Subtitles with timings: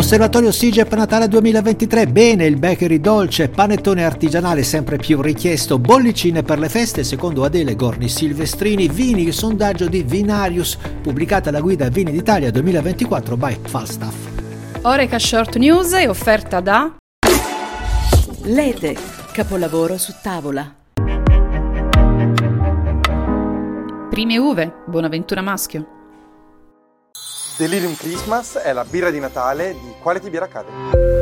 [0.00, 2.06] Osservatorio Sigep Natale 2023.
[2.06, 7.76] Bene, il bakery dolce, panettone artigianale sempre più richiesto, bollicine per le feste secondo Adele
[7.76, 14.14] Gorni Silvestrini, vini, il sondaggio di Vinarius, pubblicata la guida Vini d'Italia 2024 by Falstaff.
[14.80, 16.96] Oreca Short News è offerta da
[18.44, 18.96] Lete,
[19.32, 20.76] capolavoro su tavola.
[24.08, 25.99] Prime Uve, Bonaventura Maschio.
[27.60, 31.19] Delirium Christmas è la birra di Natale di Quality Beer Academy.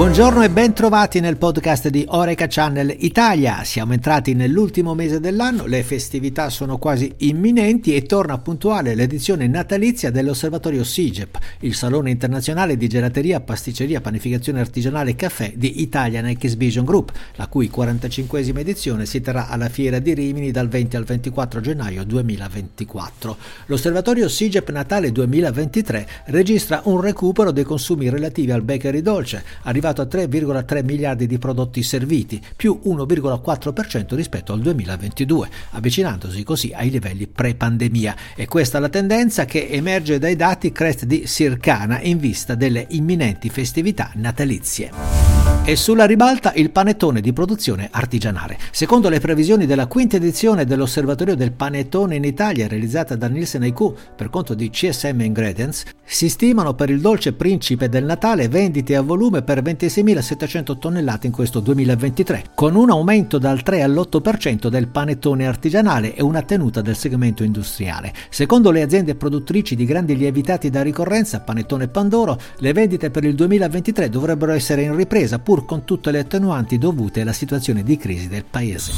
[0.00, 3.64] Buongiorno e ben trovati nel podcast di Oreca Channel Italia.
[3.64, 10.10] Siamo entrati nell'ultimo mese dell'anno, le festività sono quasi imminenti e torna puntuale l'edizione natalizia
[10.10, 16.86] dell'Osservatorio SIGEP, il salone internazionale di gelateria, pasticceria, panificazione artigianale e caffè di Italian Exhibition
[16.86, 21.60] Group, la cui 45esima edizione si terrà alla Fiera di Rimini dal 20 al 24
[21.60, 23.36] gennaio 2024.
[23.66, 30.02] L'Osservatorio SIGEP Natale 2023 registra un recupero dei consumi relativi al bakery dolce, arrivato arrivato
[30.02, 37.26] a 3,3 miliardi di prodotti serviti, più 1,4% rispetto al 2022, avvicinandosi così ai livelli
[37.26, 38.16] pre-pandemia.
[38.34, 42.86] E questa è la tendenza che emerge dai dati CREST di Circana in vista delle
[42.90, 45.39] imminenti festività natalizie.
[45.62, 48.58] E sulla ribalta il panettone di produzione artigianale.
[48.72, 53.92] Secondo le previsioni della quinta edizione dell'Osservatorio del Panettone in Italia, realizzata da Nielsen IQ
[54.16, 59.02] per conto di CSM Ingredients, si stimano per il dolce principe del Natale vendite a
[59.02, 65.46] volume per 26.700 tonnellate in questo 2023, con un aumento dal 3 all'8% del panettone
[65.46, 68.12] artigianale e una tenuta del segmento industriale.
[68.28, 73.22] Secondo le aziende produttrici di grandi lievitati da ricorrenza, Panettone e Pandoro, le vendite per
[73.22, 77.96] il 2023 dovrebbero essere in ripresa pur con tutte le attenuanti dovute alla situazione di
[77.96, 78.92] crisi del paese.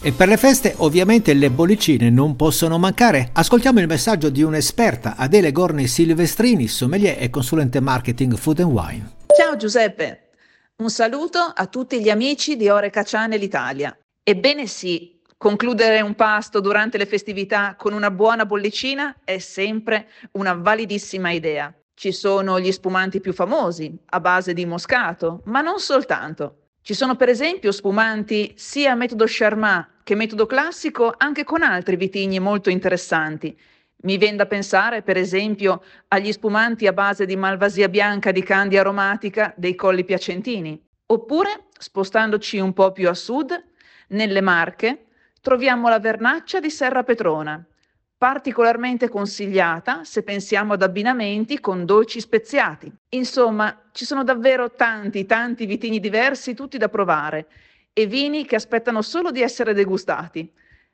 [0.00, 3.30] E per le feste ovviamente le bollicine non possono mancare.
[3.32, 9.12] Ascoltiamo il messaggio di un'esperta, Adele Gorni Silvestrini, sommelier e consulente marketing food and wine.
[9.36, 10.30] Ciao Giuseppe,
[10.76, 13.98] un saluto a tutti gli amici di Oreca Channel Italia.
[14.22, 20.54] Ebbene sì, concludere un pasto durante le festività con una buona bollicina è sempre una
[20.54, 21.74] validissima idea.
[21.96, 26.56] Ci sono gli spumanti più famosi, a base di moscato, ma non soltanto.
[26.82, 32.40] Ci sono per esempio spumanti sia metodo Charmat che metodo classico anche con altri vitigni
[32.40, 33.56] molto interessanti.
[34.02, 38.80] Mi viene da pensare per esempio agli spumanti a base di malvasia bianca di candia
[38.80, 40.78] aromatica dei colli piacentini.
[41.06, 43.54] Oppure, spostandoci un po' più a sud,
[44.08, 45.06] nelle Marche,
[45.40, 47.64] troviamo la vernaccia di Serra Petrona,
[48.16, 52.90] particolarmente consigliata se pensiamo ad abbinamenti con dolci speziati.
[53.10, 57.46] Insomma, ci sono davvero tanti, tanti vitigni diversi, tutti da provare,
[57.92, 60.50] e vini che aspettano solo di essere degustati.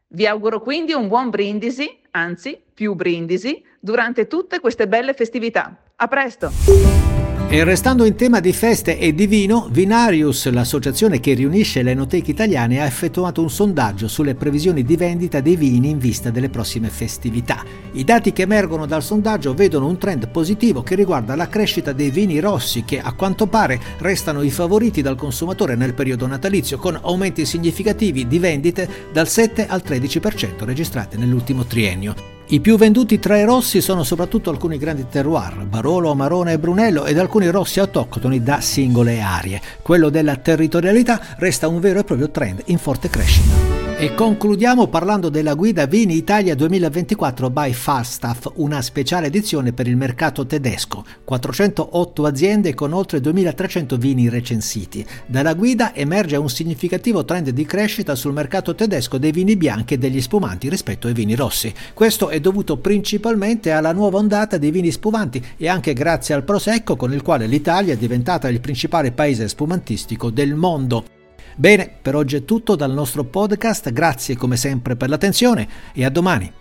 [0.08, 5.82] Vi auguro quindi un buon brindisi, anzi più brindisi, durante tutte queste belle festività.
[5.96, 7.29] A presto!
[7.52, 12.30] E restando in tema di feste e di vino, Vinarius, l'associazione che riunisce le enoteche
[12.30, 16.90] italiane, ha effettuato un sondaggio sulle previsioni di vendita dei vini in vista delle prossime
[16.90, 17.64] festività.
[17.90, 22.10] I dati che emergono dal sondaggio vedono un trend positivo che riguarda la crescita dei
[22.10, 27.00] vini rossi che a quanto pare restano i favoriti dal consumatore nel periodo natalizio con
[27.02, 32.39] aumenti significativi di vendite dal 7 al 13% registrate nell'ultimo triennio.
[32.52, 37.04] I più venduti tra i rossi sono soprattutto alcuni grandi terroir, Barolo, Amarone e Brunello,
[37.04, 39.62] ed alcuni rossi autoctoni da singole aree.
[39.82, 43.89] Quello della territorialità resta un vero e proprio trend in forte crescita.
[44.00, 49.98] E concludiamo parlando della guida Vini Italia 2024 by Falstaff, una speciale edizione per il
[49.98, 51.04] mercato tedesco.
[51.22, 55.04] 408 aziende con oltre 2300 vini recensiti.
[55.26, 59.98] Dalla guida emerge un significativo trend di crescita sul mercato tedesco dei vini bianchi e
[59.98, 61.70] degli spumanti rispetto ai vini rossi.
[61.92, 66.96] Questo è dovuto principalmente alla nuova ondata dei vini spumanti e anche grazie al Prosecco
[66.96, 71.04] con il quale l'Italia è diventata il principale paese spumantistico del mondo.
[71.56, 76.10] Bene, per oggi è tutto dal nostro podcast, grazie come sempre per l'attenzione e a
[76.10, 76.59] domani.